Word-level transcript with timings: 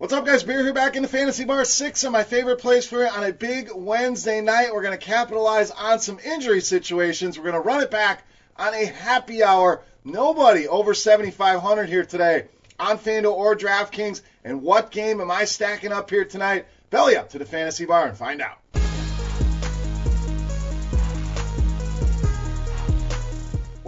What's 0.00 0.14
up, 0.14 0.24
guys? 0.24 0.42
Beer 0.42 0.62
here 0.62 0.72
back 0.72 0.96
in 0.96 1.02
the 1.02 1.08
Fantasy 1.08 1.44
Bar. 1.44 1.62
Six 1.66 2.04
of 2.04 2.12
my 2.12 2.22
favorite 2.22 2.58
plays 2.58 2.86
for 2.86 3.02
you 3.02 3.08
on 3.10 3.22
a 3.22 3.34
big 3.34 3.68
Wednesday 3.74 4.40
night. 4.40 4.72
We're 4.72 4.80
going 4.80 4.98
to 4.98 5.06
capitalize 5.06 5.70
on 5.70 5.98
some 5.98 6.18
injury 6.20 6.62
situations. 6.62 7.36
We're 7.36 7.44
going 7.44 7.52
to 7.52 7.60
run 7.60 7.82
it 7.82 7.90
back 7.90 8.24
on 8.56 8.72
a 8.72 8.86
happy 8.86 9.42
hour. 9.42 9.82
Nobody 10.02 10.66
over 10.66 10.94
7,500 10.94 11.90
here 11.90 12.06
today 12.06 12.46
on 12.78 12.96
FanDuel 12.96 13.34
or 13.34 13.54
DraftKings. 13.54 14.22
And 14.42 14.62
what 14.62 14.90
game 14.90 15.20
am 15.20 15.30
I 15.30 15.44
stacking 15.44 15.92
up 15.92 16.08
here 16.08 16.24
tonight? 16.24 16.64
Belly 16.88 17.16
up 17.16 17.28
to 17.32 17.38
the 17.38 17.44
Fantasy 17.44 17.84
Bar 17.84 18.08
and 18.08 18.16
find 18.16 18.40
out. 18.40 18.79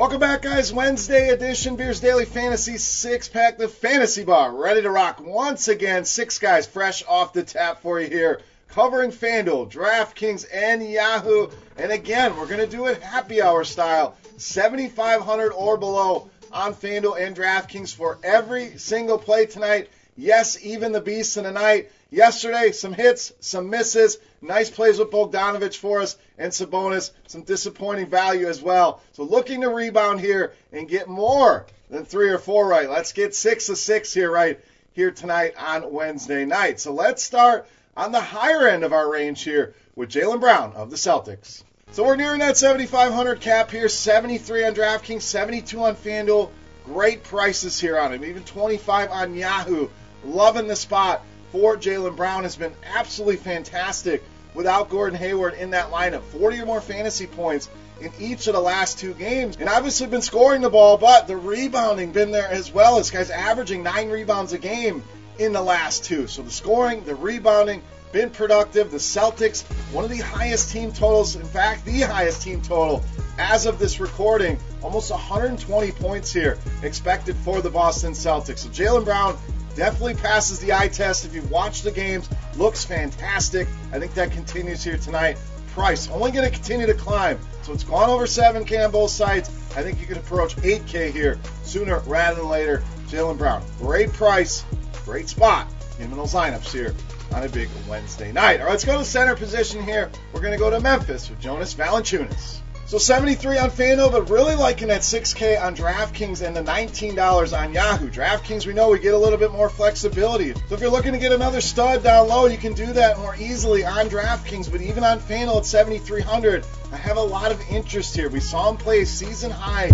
Welcome 0.02 0.18
back, 0.18 0.42
guys. 0.42 0.72
Wednesday 0.72 1.28
edition 1.28 1.76
Beers 1.76 2.00
Daily 2.00 2.24
Fantasy 2.24 2.76
Six 2.76 3.28
Pack, 3.28 3.56
the 3.56 3.68
Fantasy 3.68 4.24
Bar, 4.24 4.52
ready 4.52 4.82
to 4.82 4.90
rock 4.90 5.20
once 5.24 5.68
again. 5.68 6.04
Six 6.04 6.40
guys 6.40 6.66
fresh 6.66 7.04
off 7.06 7.32
the 7.32 7.44
tap 7.44 7.82
for 7.82 8.00
you 8.00 8.08
here, 8.08 8.40
covering 8.66 9.12
FanDuel, 9.12 9.70
DraftKings, 9.70 10.44
and 10.52 10.84
Yahoo. 10.84 11.50
And 11.76 11.92
again, 11.92 12.36
we're 12.36 12.48
going 12.48 12.58
to 12.58 12.66
do 12.66 12.86
it 12.86 13.00
happy 13.00 13.40
hour 13.40 13.62
style, 13.62 14.16
7,500 14.38 15.52
or 15.52 15.76
below 15.76 16.28
on 16.50 16.74
FanDuel 16.74 17.24
and 17.24 17.36
DraftKings 17.36 17.94
for 17.94 18.18
every 18.24 18.78
single 18.78 19.18
play 19.18 19.46
tonight. 19.46 19.88
Yes, 20.16 20.58
even 20.64 20.90
the 20.90 21.00
beasts 21.00 21.36
in 21.36 21.44
the 21.44 21.52
night. 21.52 21.92
Yesterday, 22.12 22.72
some 22.72 22.92
hits, 22.92 23.32
some 23.40 23.70
misses. 23.70 24.18
Nice 24.42 24.68
plays 24.68 24.98
with 24.98 25.10
Bogdanovich 25.10 25.78
for 25.78 26.02
us 26.02 26.18
and 26.36 26.52
Sabonis. 26.52 27.10
Some 27.26 27.40
disappointing 27.44 28.10
value 28.10 28.48
as 28.48 28.60
well. 28.60 29.00
So 29.12 29.22
looking 29.22 29.62
to 29.62 29.70
rebound 29.70 30.20
here 30.20 30.52
and 30.72 30.86
get 30.86 31.08
more 31.08 31.64
than 31.88 32.04
three 32.04 32.28
or 32.28 32.36
four 32.36 32.68
right. 32.68 32.90
Let's 32.90 33.14
get 33.14 33.34
six 33.34 33.70
of 33.70 33.78
six 33.78 34.12
here 34.12 34.30
right 34.30 34.60
here 34.92 35.10
tonight 35.10 35.54
on 35.58 35.90
Wednesday 35.90 36.44
night. 36.44 36.80
So 36.80 36.92
let's 36.92 37.22
start 37.22 37.66
on 37.96 38.12
the 38.12 38.20
higher 38.20 38.68
end 38.68 38.84
of 38.84 38.92
our 38.92 39.10
range 39.10 39.42
here 39.42 39.74
with 39.96 40.10
Jaylen 40.10 40.40
Brown 40.40 40.74
of 40.74 40.90
the 40.90 40.96
Celtics. 40.96 41.64
So 41.92 42.04
we're 42.04 42.16
nearing 42.16 42.40
that 42.40 42.58
7,500 42.58 43.40
cap 43.40 43.70
here. 43.70 43.88
73 43.88 44.66
on 44.66 44.74
DraftKings, 44.74 45.22
72 45.22 45.82
on 45.82 45.96
FanDuel. 45.96 46.50
Great 46.84 47.24
prices 47.24 47.80
here 47.80 47.98
on 47.98 48.12
him. 48.12 48.22
Even 48.22 48.44
25 48.44 49.10
on 49.10 49.34
Yahoo. 49.34 49.88
Loving 50.24 50.68
the 50.68 50.76
spot 50.76 51.22
for 51.52 51.76
Jaylen 51.76 52.16
Brown 52.16 52.42
has 52.42 52.56
been 52.56 52.72
absolutely 52.94 53.36
fantastic 53.36 54.24
without 54.54 54.88
Gordon 54.88 55.18
Hayward 55.18 55.54
in 55.54 55.70
that 55.70 55.90
lineup. 55.90 56.22
40 56.22 56.60
or 56.60 56.66
more 56.66 56.80
fantasy 56.80 57.26
points 57.26 57.68
in 58.00 58.10
each 58.18 58.46
of 58.46 58.54
the 58.54 58.60
last 58.60 58.98
two 58.98 59.14
games. 59.14 59.56
And 59.58 59.68
obviously 59.68 60.06
been 60.06 60.22
scoring 60.22 60.62
the 60.62 60.70
ball, 60.70 60.96
but 60.96 61.28
the 61.28 61.36
rebounding 61.36 62.12
been 62.12 62.32
there 62.32 62.48
as 62.48 62.72
well. 62.72 62.96
This 62.96 63.10
guy's 63.10 63.30
averaging 63.30 63.82
nine 63.82 64.10
rebounds 64.10 64.52
a 64.52 64.58
game 64.58 65.02
in 65.38 65.52
the 65.52 65.62
last 65.62 66.04
two. 66.04 66.26
So 66.26 66.42
the 66.42 66.50
scoring, 66.50 67.04
the 67.04 67.14
rebounding, 67.14 67.82
been 68.12 68.30
productive. 68.30 68.90
The 68.90 68.98
Celtics, 68.98 69.62
one 69.92 70.04
of 70.04 70.10
the 70.10 70.18
highest 70.18 70.70
team 70.70 70.92
totals, 70.92 71.36
in 71.36 71.44
fact, 71.44 71.84
the 71.84 72.00
highest 72.00 72.42
team 72.42 72.60
total 72.60 73.02
as 73.38 73.66
of 73.66 73.78
this 73.78 73.98
recording, 73.98 74.58
almost 74.82 75.10
120 75.10 75.92
points 75.92 76.32
here 76.32 76.58
expected 76.82 77.34
for 77.36 77.62
the 77.62 77.70
Boston 77.70 78.12
Celtics. 78.12 78.58
So 78.58 78.68
Jaylen 78.68 79.04
Brown 79.04 79.38
definitely 79.76 80.14
passes 80.14 80.58
the 80.60 80.72
eye 80.72 80.88
test. 80.88 81.24
If 81.24 81.34
you 81.34 81.42
watch 81.42 81.82
the 81.82 81.90
games, 81.90 82.28
looks 82.56 82.84
fantastic. 82.84 83.68
I 83.92 83.98
think 83.98 84.14
that 84.14 84.30
continues 84.32 84.82
here 84.84 84.98
tonight. 84.98 85.38
Price 85.68 86.08
only 86.10 86.30
going 86.30 86.48
to 86.48 86.54
continue 86.54 86.86
to 86.86 86.94
climb. 86.94 87.38
So 87.62 87.72
it's 87.72 87.84
gone 87.84 88.10
over 88.10 88.24
7K 88.24 88.84
on 88.84 88.90
both 88.90 89.10
sides. 89.10 89.48
I 89.74 89.82
think 89.82 90.00
you 90.00 90.06
can 90.06 90.18
approach 90.18 90.56
8K 90.56 91.12
here 91.12 91.38
sooner 91.62 92.00
rather 92.00 92.40
than 92.40 92.48
later. 92.48 92.82
Jaylen 93.08 93.38
Brown, 93.38 93.62
great 93.78 94.12
price, 94.12 94.64
great 95.04 95.28
spot 95.28 95.68
in 95.98 96.10
those 96.10 96.34
lineups 96.34 96.72
here 96.72 96.94
on 97.34 97.42
a 97.42 97.48
big 97.48 97.68
Wednesday 97.88 98.32
night. 98.32 98.60
All 98.60 98.66
right, 98.66 98.72
let's 98.72 98.84
go 98.84 98.98
to 98.98 99.04
center 99.04 99.36
position 99.36 99.82
here. 99.82 100.10
We're 100.32 100.40
going 100.40 100.52
to 100.52 100.58
go 100.58 100.70
to 100.70 100.80
Memphis 100.80 101.28
with 101.30 101.40
Jonas 101.40 101.74
Valanciunas. 101.74 102.60
So 102.86 102.98
73 102.98 103.56
on 103.56 103.70
FanDuel, 103.70 104.12
but 104.12 104.28
really 104.28 104.54
liking 104.54 104.88
that 104.88 105.00
6K 105.00 105.62
on 105.62 105.74
DraftKings 105.74 106.46
and 106.46 106.54
the 106.54 106.62
$19 106.62 107.58
on 107.58 107.72
Yahoo. 107.72 108.10
DraftKings, 108.10 108.66
we 108.66 108.74
know 108.74 108.90
we 108.90 108.98
get 108.98 109.14
a 109.14 109.18
little 109.18 109.38
bit 109.38 109.50
more 109.50 109.70
flexibility. 109.70 110.52
So 110.52 110.74
if 110.74 110.80
you're 110.80 110.90
looking 110.90 111.12
to 111.12 111.18
get 111.18 111.32
another 111.32 111.62
stud 111.62 112.02
down 112.02 112.28
low, 112.28 112.46
you 112.46 112.58
can 112.58 112.74
do 112.74 112.92
that 112.92 113.18
more 113.18 113.34
easily 113.36 113.84
on 113.84 114.10
DraftKings. 114.10 114.70
But 114.70 114.82
even 114.82 115.04
on 115.04 115.20
FanDuel 115.20 115.58
at 115.58 115.66
7,300, 115.66 116.66
I 116.92 116.96
have 116.96 117.16
a 117.16 117.22
lot 117.22 117.50
of 117.50 117.60
interest 117.70 118.14
here. 118.14 118.28
We 118.28 118.40
saw 118.40 118.70
him 118.70 118.76
play 118.76 119.06
season 119.06 119.50
high 119.50 119.90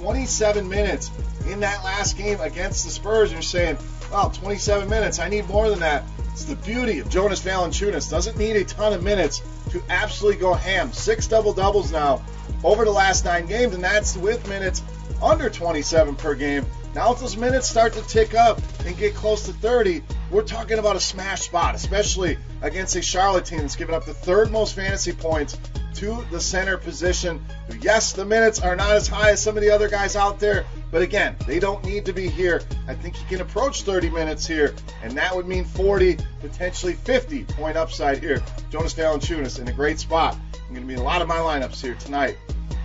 27 0.00 0.66
minutes 0.68 1.10
in 1.50 1.60
that 1.60 1.84
last 1.84 2.16
game 2.16 2.40
against 2.40 2.84
the 2.84 2.90
Spurs. 2.90 3.30
And 3.30 3.32
You're 3.32 3.42
saying, 3.42 3.78
well, 4.10 4.30
27 4.30 4.88
minutes. 4.88 5.18
I 5.18 5.28
need 5.28 5.46
more 5.48 5.68
than 5.68 5.80
that. 5.80 6.04
It's 6.38 6.44
the 6.44 6.54
beauty 6.54 7.00
of 7.00 7.08
Jonas 7.08 7.42
Valanciunas. 7.42 8.08
Doesn't 8.08 8.38
need 8.38 8.54
a 8.54 8.64
ton 8.64 8.92
of 8.92 9.02
minutes 9.02 9.42
to 9.70 9.82
absolutely 9.88 10.40
go 10.40 10.54
ham. 10.54 10.92
Six 10.92 11.26
double 11.26 11.52
doubles 11.52 11.90
now 11.90 12.22
over 12.62 12.84
the 12.84 12.92
last 12.92 13.24
nine 13.24 13.46
games, 13.46 13.74
and 13.74 13.82
that's 13.82 14.16
with 14.16 14.48
minutes 14.48 14.80
under 15.20 15.50
27 15.50 16.14
per 16.14 16.36
game. 16.36 16.64
Now, 16.94 17.12
if 17.12 17.18
those 17.18 17.36
minutes 17.36 17.68
start 17.68 17.92
to 17.94 18.02
tick 18.02 18.36
up 18.36 18.60
and 18.86 18.96
get 18.96 19.16
close 19.16 19.46
to 19.46 19.52
30, 19.52 20.00
we're 20.30 20.44
talking 20.44 20.78
about 20.78 20.94
a 20.94 21.00
smash 21.00 21.40
spot, 21.40 21.74
especially 21.74 22.38
against 22.62 22.94
a 22.94 23.02
Charlotte 23.02 23.44
team 23.44 23.62
that's 23.62 23.74
given 23.74 23.96
up 23.96 24.04
the 24.04 24.14
third 24.14 24.52
most 24.52 24.76
fantasy 24.76 25.12
points 25.12 25.58
to 25.98 26.24
the 26.30 26.40
center 26.40 26.78
position. 26.78 27.44
Yes, 27.80 28.12
the 28.12 28.24
minutes 28.24 28.60
are 28.60 28.76
not 28.76 28.92
as 28.92 29.08
high 29.08 29.30
as 29.30 29.42
some 29.42 29.56
of 29.56 29.62
the 29.64 29.70
other 29.70 29.88
guys 29.88 30.14
out 30.14 30.38
there, 30.38 30.64
but 30.92 31.02
again, 31.02 31.34
they 31.44 31.58
don't 31.58 31.84
need 31.84 32.04
to 32.04 32.12
be 32.12 32.28
here. 32.28 32.62
I 32.86 32.94
think 32.94 33.16
he 33.16 33.24
can 33.24 33.40
approach 33.40 33.82
30 33.82 34.08
minutes 34.10 34.46
here, 34.46 34.76
and 35.02 35.12
that 35.18 35.34
would 35.34 35.48
mean 35.48 35.64
40, 35.64 36.18
potentially 36.40 36.92
50 36.92 37.44
point 37.44 37.76
upside 37.76 38.18
here. 38.18 38.40
Jonas 38.70 38.94
Valanciunas 38.94 39.58
in 39.58 39.66
a 39.66 39.72
great 39.72 39.98
spot. 39.98 40.38
I'm 40.54 40.74
going 40.74 40.82
to 40.82 40.86
be 40.86 40.94
in 40.94 41.00
a 41.00 41.02
lot 41.02 41.20
of 41.20 41.26
my 41.26 41.38
lineups 41.38 41.80
here 41.80 41.96
tonight 41.96 42.36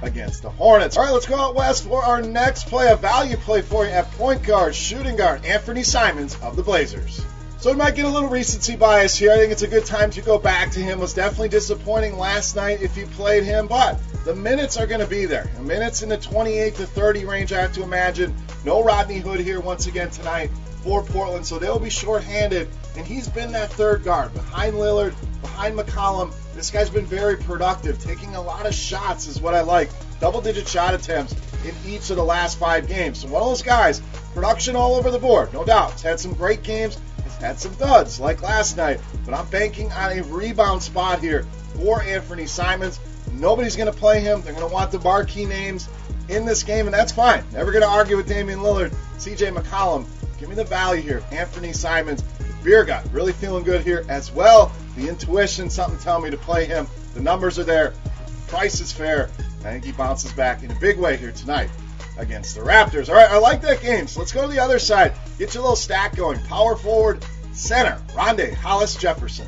against 0.02 0.42
the 0.42 0.50
Hornets. 0.50 0.98
All 0.98 1.04
right, 1.04 1.14
let's 1.14 1.28
go 1.28 1.36
out 1.36 1.54
west 1.54 1.84
for 1.84 2.04
our 2.04 2.20
next 2.20 2.68
play, 2.68 2.92
a 2.92 2.96
value 2.96 3.38
play 3.38 3.62
for 3.62 3.86
you 3.86 3.92
at 3.92 4.10
point 4.14 4.42
guard, 4.42 4.74
shooting 4.74 5.16
guard, 5.18 5.46
Anthony 5.46 5.84
Simons 5.84 6.36
of 6.42 6.56
the 6.56 6.64
Blazers. 6.64 7.24
So 7.64 7.72
we 7.72 7.78
might 7.78 7.96
get 7.96 8.04
a 8.04 8.10
little 8.10 8.28
recency 8.28 8.76
bias 8.76 9.18
here. 9.18 9.32
I 9.32 9.38
think 9.38 9.54
it's 9.54 9.62
a 9.62 9.70
good 9.70 9.86
time 9.86 10.12
to 10.12 10.22
go 10.22 10.38
back 10.38 10.70
to 10.72 10.82
him. 10.82 11.00
It 11.00 11.02
Was 11.02 11.14
definitely 11.14 11.48
disappointing 11.48 12.18
last 12.18 12.58
night 12.58 12.82
if 12.82 12.98
you 12.98 13.06
played 13.06 13.46
him, 13.46 13.68
but 13.68 13.98
the 14.26 14.36
minutes 14.36 14.76
are 14.76 14.86
going 14.86 15.00
to 15.00 15.08
be 15.08 15.24
there. 15.24 15.50
The 15.56 15.62
minutes 15.62 16.04
in 16.04 16.10
the 16.10 16.18
28 16.18 16.76
to 16.76 16.86
30 16.86 17.24
range, 17.24 17.54
I 17.54 17.62
have 17.62 17.72
to 17.76 17.84
imagine. 17.84 18.36
No 18.66 18.84
Rodney 18.84 19.20
Hood 19.20 19.40
here 19.40 19.62
once 19.62 19.88
again 19.88 20.10
tonight 20.10 20.52
for 20.84 21.04
Portland, 21.04 21.46
so 21.46 21.58
they'll 21.58 21.80
be 21.80 21.90
shorthanded. 21.90 22.68
And 22.98 23.08
he's 23.08 23.30
been 23.30 23.54
that 23.54 23.72
third 23.72 24.04
guard 24.04 24.34
behind 24.34 24.74
Lillard, 24.74 25.16
behind 25.40 25.80
McCollum. 25.80 26.34
This 26.56 26.70
guy's 26.70 26.90
been 26.90 27.06
very 27.06 27.38
productive, 27.38 27.98
taking 27.98 28.36
a 28.36 28.42
lot 28.42 28.66
of 28.66 28.74
shots, 28.74 29.28
is 29.28 29.40
what 29.40 29.54
I 29.54 29.62
like. 29.62 29.90
Double 30.20 30.42
digit 30.42 30.68
shot 30.68 30.96
attempts 30.96 31.34
in 31.64 31.74
each 31.88 32.10
of 32.10 32.18
the 32.18 32.26
last 32.26 32.60
five 32.60 32.90
games. 32.90 33.20
So, 33.20 33.30
one 33.30 33.42
of 33.42 33.48
those 33.48 33.62
guys, 33.62 34.02
production 34.34 34.76
all 34.76 34.96
over 34.96 35.10
the 35.10 35.20
board, 35.20 35.54
no 35.54 35.64
doubt. 35.64 35.94
He's 35.94 36.02
had 36.02 36.20
some 36.20 36.34
great 36.34 36.62
games, 36.62 36.98
had 37.44 37.60
some 37.60 37.74
duds 37.74 38.22
like 38.22 38.42
last 38.42 38.78
night, 38.78 39.02
but 39.26 39.34
I'm 39.34 39.46
banking 39.48 39.92
on 39.92 40.18
a 40.18 40.24
rebound 40.24 40.82
spot 40.82 41.20
here 41.20 41.44
for 41.76 42.02
Anthony 42.02 42.46
Simons. 42.46 43.02
Nobody's 43.34 43.76
going 43.76 43.92
to 43.92 43.98
play 43.98 44.22
him. 44.22 44.42
They're 44.42 44.54
going 44.54 44.66
to 44.66 44.74
want 44.74 44.92
the 44.92 45.00
marquee 45.00 45.46
names 45.46 45.90
in 46.30 46.46
this 46.46 46.64
game, 46.64 46.86
and 46.86 46.94
that's 46.94 47.12
fine. 47.12 47.44
Never 47.52 47.72
going 47.72 47.84
to 47.84 47.90
argue 47.90 48.16
with 48.16 48.30
Damian 48.30 48.60
Lillard, 48.60 48.96
CJ 49.18 49.54
McCollum. 49.54 50.06
Give 50.40 50.48
me 50.48 50.56
the 50.56 50.64
value 50.64 51.02
here. 51.02 51.22
Anthony 51.32 51.74
Simons, 51.74 52.22
beer 52.64 52.86
gut, 52.86 53.06
really 53.12 53.34
feeling 53.34 53.66
good 53.66 53.82
here 53.82 54.06
as 54.08 54.32
well. 54.32 54.72
The 54.96 55.10
intuition, 55.10 55.70
something 55.70 56.00
telling 56.00 56.24
me 56.24 56.32
to 56.32 56.38
play 56.38 56.66
him. 56.66 56.88
The 57.14 57.22
numbers 57.22 57.60
are 57.60 57.66
there. 57.66 57.94
Price 58.48 58.80
is 58.80 58.94
fair. 58.94 59.30
I 59.60 59.72
think 59.72 59.84
he 59.84 59.92
bounces 59.92 60.32
back 60.32 60.64
in 60.64 60.72
a 60.72 60.80
big 60.80 60.98
way 60.98 61.18
here 61.18 61.34
tonight 61.34 61.70
against 62.18 62.56
the 62.56 62.62
Raptors. 62.62 63.10
All 63.10 63.16
right, 63.16 63.30
I 63.30 63.38
like 63.38 63.62
that 63.62 63.82
game. 63.82 64.08
So 64.08 64.20
let's 64.20 64.32
go 64.32 64.44
to 64.44 64.48
the 64.48 64.60
other 64.60 64.80
side. 64.80 65.14
Get 65.40 65.54
your 65.54 65.64
little 65.64 65.76
stack 65.76 66.16
going. 66.16 66.40
Power 66.44 66.76
forward, 66.76 67.26
center, 67.54 67.98
Rondae 68.10 68.54
Hollis 68.54 68.96
Jefferson. 68.96 69.48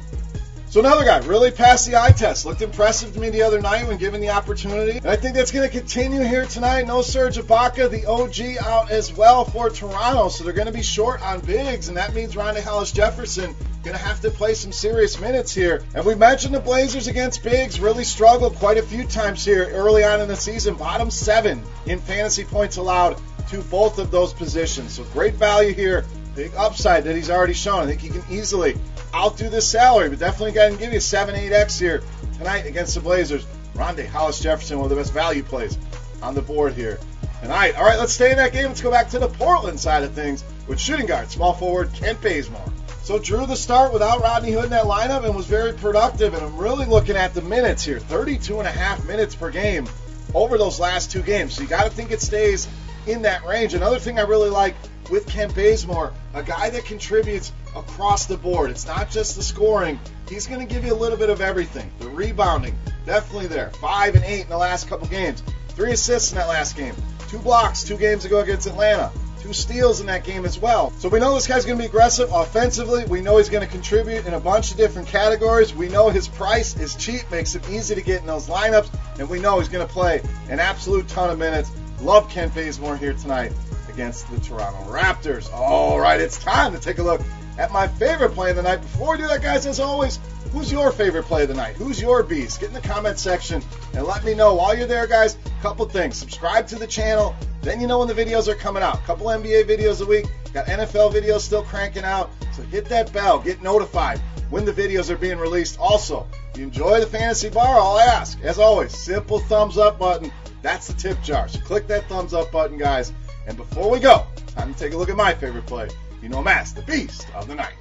So 0.75 0.81
another 0.81 1.05
guy 1.05 1.19
really 1.19 1.51
passed 1.51 1.87
the 1.87 1.95
eye 1.95 2.11
test. 2.11 2.45
Looked 2.45 2.61
impressive 2.61 3.13
to 3.13 3.19
me 3.21 3.29
the 3.29 3.43
other 3.43 3.61
night 3.61 3.87
when 3.87 3.97
given 3.97 4.19
the 4.19 4.31
opportunity. 4.31 4.97
And 4.97 5.07
I 5.07 5.15
think 5.15 5.33
that's 5.33 5.51
going 5.51 5.65
to 5.65 5.73
continue 5.73 6.21
here 6.21 6.45
tonight. 6.45 6.85
No 6.85 7.01
Serge 7.01 7.37
Ibaka, 7.37 7.89
the 7.89 8.05
OG, 8.05 8.57
out 8.61 8.91
as 8.91 9.13
well 9.13 9.45
for 9.45 9.69
Toronto. 9.69 10.27
So 10.27 10.43
they're 10.43 10.51
going 10.51 10.67
to 10.67 10.73
be 10.73 10.83
short 10.83 11.21
on 11.21 11.39
bigs, 11.39 11.87
and 11.87 11.95
that 11.95 12.13
means 12.13 12.35
Rondae 12.35 12.61
Hollis 12.61 12.91
Jefferson 12.91 13.55
going 13.85 13.95
to 13.95 14.03
have 14.03 14.19
to 14.19 14.31
play 14.31 14.53
some 14.53 14.73
serious 14.73 15.17
minutes 15.17 15.53
here. 15.53 15.81
And 15.93 16.05
we 16.05 16.13
mentioned 16.13 16.53
the 16.53 16.59
Blazers 16.59 17.07
against 17.07 17.41
bigs 17.41 17.79
really 17.79 18.03
struggled 18.03 18.55
quite 18.55 18.77
a 18.77 18.83
few 18.83 19.05
times 19.05 19.45
here 19.45 19.69
early 19.69 20.03
on 20.03 20.19
in 20.19 20.27
the 20.27 20.35
season. 20.35 20.75
Bottom 20.75 21.09
seven 21.09 21.63
in 21.85 21.99
fantasy 21.99 22.43
points 22.43 22.75
allowed 22.75 23.21
to 23.49 23.61
both 23.61 23.99
of 23.99 24.11
those 24.11 24.33
positions. 24.33 24.95
So 24.95 25.03
great 25.05 25.35
value 25.35 25.73
here. 25.73 26.03
Big 26.35 26.53
upside 26.55 27.05
that 27.05 27.15
he's 27.15 27.29
already 27.29 27.53
shown. 27.53 27.83
I 27.83 27.85
think 27.85 28.01
he 28.01 28.09
can 28.09 28.23
easily 28.29 28.75
outdo 29.13 29.49
this 29.49 29.69
salary, 29.69 30.09
but 30.09 30.19
definitely 30.19 30.51
got 30.51 30.71
to 30.71 30.77
give 30.77 30.91
you 30.91 30.99
7 30.99 31.33
8x 31.33 31.79
here 31.79 32.03
tonight 32.37 32.65
against 32.65 32.95
the 32.95 33.01
Blazers. 33.01 33.45
Rondae 33.73 34.07
Hollis 34.07 34.39
Jefferson, 34.39 34.77
one 34.77 34.85
of 34.85 34.89
the 34.89 34.95
best 34.95 35.13
value 35.13 35.43
plays 35.43 35.77
on 36.21 36.35
the 36.35 36.41
board 36.41 36.73
here 36.73 36.99
tonight. 37.41 37.75
All 37.75 37.83
right, 37.83 37.99
let's 37.99 38.13
stay 38.13 38.31
in 38.31 38.37
that 38.37 38.53
game. 38.53 38.67
Let's 38.67 38.81
go 38.81 38.91
back 38.91 39.09
to 39.09 39.19
the 39.19 39.27
Portland 39.27 39.79
side 39.79 40.03
of 40.03 40.13
things 40.13 40.43
with 40.67 40.79
shooting 40.79 41.05
guard, 41.05 41.29
small 41.29 41.53
forward 41.53 41.93
Kent 41.93 42.21
Bazemore. 42.21 42.71
So 43.03 43.19
drew 43.19 43.45
the 43.45 43.55
start 43.55 43.93
without 43.93 44.21
Rodney 44.21 44.51
Hood 44.51 44.63
in 44.63 44.69
that 44.71 44.85
lineup 44.85 45.25
and 45.25 45.35
was 45.35 45.45
very 45.45 45.73
productive. 45.73 46.33
And 46.33 46.43
I'm 46.43 46.57
really 46.57 46.85
looking 46.85 47.15
at 47.15 47.35
the 47.35 47.41
minutes 47.41 47.83
here 47.83 47.99
32 47.99 48.57
and 48.59 48.67
a 48.67 48.71
half 48.71 49.05
minutes 49.05 49.35
per 49.35 49.51
game 49.51 49.87
over 50.33 50.57
those 50.57 50.79
last 50.79 51.11
two 51.11 51.21
games. 51.21 51.53
So 51.53 51.61
you 51.61 51.67
got 51.67 51.83
to 51.83 51.91
think 51.91 52.11
it 52.11 52.21
stays 52.21 52.67
in 53.05 53.21
that 53.21 53.45
range. 53.45 53.75
Another 53.75 53.99
thing 53.99 54.17
I 54.17 54.23
really 54.23 54.49
like 54.49 54.75
with 55.09 55.27
Kent 55.27 55.55
Bazemore, 55.55 56.13
a 56.33 56.43
guy 56.43 56.69
that 56.69 56.85
contributes 56.85 57.51
across 57.75 58.25
the 58.25 58.37
board. 58.37 58.71
It's 58.71 58.85
not 58.85 59.11
just 59.11 59.35
the 59.35 59.43
scoring. 59.43 59.99
He's 60.29 60.47
going 60.47 60.65
to 60.65 60.73
give 60.73 60.85
you 60.85 60.93
a 60.93 60.95
little 60.95 61.17
bit 61.17 61.29
of 61.29 61.41
everything. 61.41 61.91
The 61.99 62.09
rebounding, 62.09 62.77
definitely 63.05 63.47
there. 63.47 63.69
Five 63.81 64.15
and 64.15 64.23
eight 64.23 64.41
in 64.41 64.49
the 64.49 64.57
last 64.57 64.87
couple 64.87 65.07
games. 65.07 65.43
Three 65.69 65.91
assists 65.91 66.31
in 66.31 66.37
that 66.37 66.47
last 66.47 66.75
game. 66.75 66.95
Two 67.29 67.39
blocks 67.39 67.83
two 67.83 67.97
games 67.97 68.25
ago 68.25 68.39
against 68.39 68.67
Atlanta 68.67 69.11
two 69.45 69.53
steals 69.53 69.99
in 69.99 70.07
that 70.07 70.23
game 70.23 70.43
as 70.43 70.57
well. 70.57 70.91
So 70.97 71.07
we 71.07 71.19
know 71.19 71.35
this 71.35 71.45
guy's 71.45 71.65
going 71.65 71.77
to 71.77 71.81
be 71.83 71.85
aggressive 71.85 72.31
offensively. 72.33 73.05
We 73.05 73.21
know 73.21 73.37
he's 73.37 73.49
going 73.49 73.63
to 73.63 73.71
contribute 73.71 74.25
in 74.25 74.33
a 74.33 74.39
bunch 74.39 74.71
of 74.71 74.77
different 74.77 75.07
categories. 75.07 75.71
We 75.71 75.87
know 75.87 76.09
his 76.09 76.27
price 76.27 76.75
is 76.77 76.95
cheap, 76.95 77.29
makes 77.29 77.53
it 77.53 77.69
easy 77.69 77.93
to 77.93 78.01
get 78.01 78.21
in 78.21 78.27
those 78.27 78.47
lineups, 78.47 78.89
and 79.19 79.29
we 79.29 79.39
know 79.39 79.59
he's 79.59 79.69
going 79.69 79.85
to 79.85 79.93
play 79.93 80.23
an 80.49 80.59
absolute 80.59 81.07
ton 81.07 81.29
of 81.29 81.37
minutes. 81.37 81.69
Love 82.01 82.27
Kent 82.27 82.55
Bazemore 82.55 82.97
here 82.97 83.13
tonight 83.13 83.51
against 83.95 84.29
the 84.29 84.39
Toronto 84.39 84.91
Raptors. 84.91 85.51
All 85.51 85.99
right, 85.99 86.21
it's 86.21 86.37
time 86.37 86.73
to 86.73 86.79
take 86.79 86.99
a 86.99 87.03
look 87.03 87.21
at 87.57 87.71
my 87.71 87.87
favorite 87.87 88.33
play 88.33 88.51
of 88.51 88.57
the 88.57 88.63
night. 88.63 88.81
Before 88.81 89.13
we 89.13 89.17
do 89.17 89.27
that, 89.27 89.41
guys, 89.41 89.65
as 89.65 89.79
always, 89.79 90.19
who's 90.51 90.71
your 90.71 90.91
favorite 90.91 91.23
play 91.23 91.43
of 91.43 91.47
the 91.47 91.55
night? 91.55 91.75
Who's 91.75 91.99
your 91.99 92.21
beast? 92.21 92.59
Get 92.59 92.67
in 92.67 92.73
the 92.73 92.81
comment 92.81 93.17
section 93.17 93.63
and 93.93 94.05
let 94.05 94.23
me 94.23 94.35
know. 94.35 94.53
While 94.55 94.77
you're 94.77 94.87
there, 94.87 95.07
guys, 95.07 95.35
a 95.45 95.61
couple 95.61 95.85
things. 95.87 96.17
Subscribe 96.17 96.67
to 96.67 96.75
the 96.75 96.87
channel 96.87 97.35
then 97.65 97.81
you 97.81 97.87
know 97.87 97.97
when 97.97 98.07
the 98.07 98.13
videos 98.13 98.47
are 98.47 98.53
coming 98.53 98.83
out. 98.83 99.03
Couple 99.05 99.25
NBA 99.25 99.63
videos 99.63 99.99
a 99.99 100.05
week. 100.05 100.27
Got 100.53 100.67
NFL 100.67 101.11
videos 101.11 101.39
still 101.39 101.63
cranking 101.63 102.03
out. 102.03 102.29
So 102.53 102.61
hit 102.61 102.85
that 102.89 103.11
bell. 103.11 103.39
Get 103.39 103.63
notified 103.63 104.19
when 104.51 104.65
the 104.65 104.71
videos 104.71 105.09
are 105.09 105.17
being 105.17 105.39
released. 105.39 105.79
Also, 105.79 106.27
if 106.51 106.59
you 106.59 106.65
enjoy 106.65 106.99
the 106.99 107.07
fantasy 107.07 107.49
bar, 107.49 107.79
I'll 107.79 107.99
ask. 107.99 108.39
As 108.43 108.59
always, 108.59 108.95
simple 108.95 109.39
thumbs 109.39 109.79
up 109.79 109.97
button. 109.97 110.31
That's 110.61 110.87
the 110.87 110.93
tip 110.93 111.21
jar. 111.23 111.47
So 111.47 111.59
click 111.61 111.87
that 111.87 112.07
thumbs 112.07 112.35
up 112.35 112.51
button, 112.51 112.77
guys. 112.77 113.11
And 113.47 113.57
before 113.57 113.89
we 113.89 113.99
go, 113.99 114.25
time 114.47 114.73
to 114.73 114.79
take 114.79 114.93
a 114.93 114.97
look 114.97 115.09
at 115.09 115.15
my 115.15 115.33
favorite 115.33 115.65
play. 115.65 115.89
You 116.21 116.29
know, 116.29 116.41
Mass, 116.41 116.71
the 116.71 116.81
beast 116.81 117.27
of 117.35 117.47
the 117.47 117.55
night. 117.55 117.75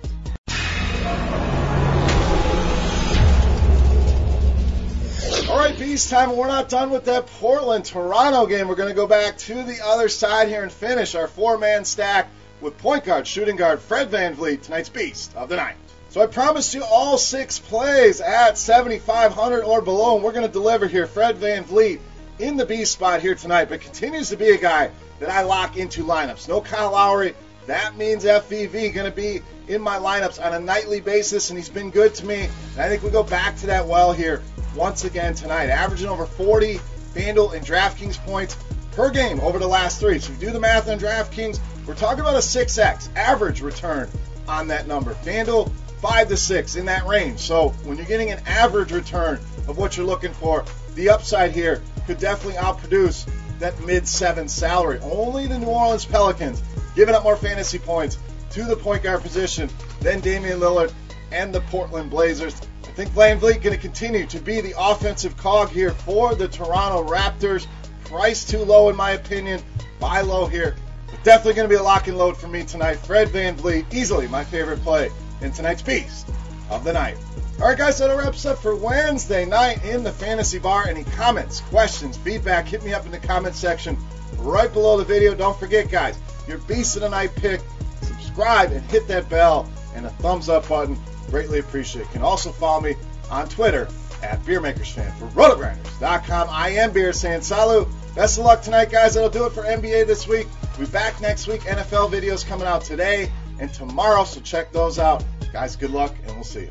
All 5.49 5.58
right, 5.58 5.78
Beast 5.78 6.11
time. 6.11 6.37
We're 6.37 6.46
not 6.46 6.69
done 6.69 6.90
with 6.90 7.05
that 7.05 7.26
Portland 7.26 7.84
Toronto 7.84 8.46
game. 8.46 8.69
We're 8.69 8.75
going 8.75 8.88
to 8.88 8.94
go 8.94 9.06
back 9.06 9.38
to 9.38 9.62
the 9.62 9.78
other 9.84 10.08
side 10.08 10.49
here 10.49 10.62
and 10.62 10.72
finish 10.72 11.14
our 11.14 11.28
four 11.28 11.58
man 11.58 11.84
stack 11.84 12.28
with 12.61 12.76
point 12.78 13.05
guard, 13.05 13.26
shooting 13.26 13.56
guard 13.56 13.81
Fred 13.81 14.11
VanVleet, 14.11 14.62
tonight's 14.62 14.88
Beast 14.88 15.34
of 15.37 15.49
the 15.49 15.56
Night. 15.56 15.76
So 16.11 16.22
I 16.22 16.26
promised 16.26 16.75
you 16.75 16.82
all 16.84 17.19
six 17.19 17.58
plays 17.58 18.20
at 18.20 18.56
7,500 18.56 19.64
or 19.64 19.82
below, 19.82 20.14
and 20.14 20.25
we're 20.25 20.32
going 20.32 20.46
to 20.46 20.52
deliver 20.52 20.87
here. 20.87 21.06
Fred 21.06 21.37
VanVleet 21.37 22.00
in 22.39 22.57
the 22.57 22.67
B 22.67 22.85
spot 22.85 23.21
here 23.21 23.35
tonight, 23.35 23.69
but 23.69 23.81
continues 23.81 24.31
to 24.31 24.37
be 24.37 24.51
a 24.51 24.59
guy 24.59 24.91
that 25.21 25.31
I 25.31 25.43
lock 25.43 25.77
into 25.77 26.05
lineups. 26.05 26.49
No 26.49 26.61
Kyle 26.61 26.93
Lowry. 26.93 27.35
That 27.67 27.97
means 27.97 28.25
FVV 28.25 28.93
going 28.93 29.11
to 29.11 29.17
be 29.17 29.41
in 29.69 29.81
my 29.81 29.97
lineups 29.97 30.45
on 30.45 30.53
a 30.53 30.61
nightly 30.61 31.01
basis, 31.01 31.49
and 31.51 31.59
he's 31.59 31.69
been 31.69 31.91
good 31.91 32.15
to 32.17 32.27
me. 32.27 32.49
And 32.73 32.81
I 32.81 32.89
think 32.89 33.03
we 33.03 33.11
go 33.11 33.23
back 33.23 33.57
to 33.59 33.67
that 33.67 33.87
well 33.87 34.13
here 34.13 34.43
once 34.77 35.05
again 35.05 35.35
tonight, 35.35 35.71
averaging 35.71 36.09
over 36.09 36.27
40 36.27 36.79
FanDuel 37.15 37.55
and 37.55 37.65
DraftKings 37.65 38.19
points 38.19 38.57
per 38.93 39.11
game 39.11 39.41
over 39.41 39.59
the 39.59 39.67
last 39.67 40.01
three. 40.01 40.19
So 40.19 40.33
if 40.33 40.41
you 40.41 40.49
do 40.49 40.53
the 40.53 40.61
math 40.61 40.89
on 40.89 40.99
DraftKings, 40.99 41.59
we're 41.87 41.95
talking 41.95 42.21
about 42.21 42.35
a 42.35 42.39
6x 42.39 43.15
average 43.17 43.61
return 43.63 44.11
on 44.49 44.69
that 44.69 44.87
number. 44.87 45.15
FanDuel, 45.15 45.71
5 46.03 46.29
to 46.29 46.37
6 46.37 46.77
in 46.77 46.85
that 46.87 47.07
range. 47.07 47.41
So 47.41 47.71
when 47.85 47.97
you're 47.97 48.07
getting 48.07 48.31
an 48.31 48.41
average 48.47 48.93
return 48.93 49.37
of 49.69 49.79
what 49.79 49.97
you're 49.97 50.07
looking 50.07 50.33
for, 50.33 50.65
the 50.95 51.09
upside 51.09 51.53
here 51.53 51.81
could 52.06 52.19
definitely 52.19 52.59
outproduce 52.61 53.29
that 53.59 53.79
mid 53.85 54.06
7 54.06 54.49
salary. 54.49 54.99
Only 55.03 55.47
the 55.47 55.59
New 55.59 55.67
Orleans 55.67 56.05
Pelicans 56.05 56.62
giving 56.95 57.15
up 57.15 57.23
more 57.23 57.37
fantasy 57.37 57.79
points 57.79 58.19
to 58.51 58.65
the 58.65 58.77
point 58.77 59.03
guard 59.03 59.23
position 59.23 59.69
than 60.01 60.21
Damian 60.21 60.61
Lillard 60.61 60.93
and 61.33 61.55
the 61.55 61.61
Portland 61.62 62.11
Blazers. 62.11 62.61
I 62.85 62.91
think 62.97 63.11
VanVleet 63.11 63.62
going 63.62 63.75
to 63.75 63.79
continue 63.79 64.27
to 64.27 64.39
be 64.39 64.61
the 64.61 64.75
offensive 64.79 65.37
cog 65.37 65.71
here 65.71 65.91
for 65.91 66.35
the 66.35 66.47
Toronto 66.47 67.09
Raptors. 67.12 67.67
Price 68.05 68.45
too 68.45 68.61
low 68.61 68.89
in 68.89 68.97
my 68.97 69.12
opinion. 69.12 69.61
Buy 69.99 70.21
low 70.21 70.47
here. 70.47 70.77
But 71.11 71.25
definitely 71.25 71.55
going 71.55 71.69
to 71.69 71.75
be 71.75 71.79
a 71.79 71.83
lock 71.83 72.07
and 72.07 72.17
load 72.17 72.37
for 72.37 72.47
me 72.47 72.62
tonight. 72.65 72.97
Fred 72.97 73.29
VanVleet, 73.29 73.93
easily 73.93 74.29
my 74.29 74.45
favorite 74.45 74.81
play 74.83 75.11
in 75.41 75.50
tonight's 75.50 75.83
Beast 75.83 76.29
of 76.71 76.85
the 76.85 76.93
Night. 76.93 77.17
All 77.64 77.70
right, 77.70 77.78
guys, 77.78 77.96
that 77.96 78.14
wraps 78.14 78.44
up 78.44 78.58
for 78.58 78.76
Wednesday 78.76 79.46
night 79.46 79.82
in 79.87 80.02
the 80.02 80.12
Fantasy 80.12 80.58
Bar. 80.58 80.87
Any 80.87 81.02
comments, 81.02 81.62
questions, 81.62 82.19
feedback, 82.19 82.69
hit 82.69 82.84
me 82.84 82.93
up 82.93 83.06
in 83.06 83.11
the 83.11 83.19
comment 83.19 83.55
section 83.55 83.96
right 84.37 84.70
below 84.70 84.99
the 84.99 85.05
video. 85.05 85.34
Don't 85.34 85.58
forget, 85.58 85.90
guys, 85.90 86.19
your 86.46 86.58
Beast 86.58 86.96
of 86.96 87.00
the 87.00 87.08
Night 87.08 87.34
pick. 87.37 87.62
Subscribe 88.02 88.72
and 88.72 88.84
hit 88.90 89.08
that 89.08 89.31
bell 89.31 89.66
and 89.94 90.05
a 90.05 90.11
thumbs 90.11 90.50
up 90.50 90.69
button 90.69 90.94
Greatly 91.31 91.58
appreciate 91.58 92.02
it. 92.02 92.08
You 92.08 92.12
can 92.12 92.22
also 92.22 92.52
follow 92.52 92.82
me 92.82 92.96
on 93.31 93.49
Twitter 93.49 93.88
at 94.22 94.43
BeerMakersFan 94.43 95.14
for 95.14 95.25
RotoGrinders.com. 95.28 96.49
I 96.50 96.69
am 96.69 96.93
Beer 96.93 97.14
saying 97.14 97.40
salut. 97.40 97.88
Best 98.14 98.37
of 98.37 98.44
luck 98.44 98.61
tonight, 98.61 98.90
guys. 98.90 99.14
That'll 99.14 99.31
do 99.31 99.46
it 99.46 99.52
for 99.55 99.62
NBA 99.62 100.06
this 100.06 100.28
week. 100.28 100.49
We'll 100.76 100.87
be 100.87 100.93
back 100.93 101.19
next 101.22 101.46
week. 101.46 101.62
NFL 101.62 102.11
videos 102.11 102.46
coming 102.46 102.66
out 102.66 102.84
today 102.84 103.32
and 103.58 103.72
tomorrow, 103.72 104.25
so 104.25 104.43
check 104.43 104.70
those 104.70 104.99
out. 104.99 105.25
Guys, 105.50 105.76
good 105.76 105.93
luck, 105.93 106.14
and 106.26 106.34
we'll 106.34 106.44
see 106.44 106.64
you. 106.64 106.70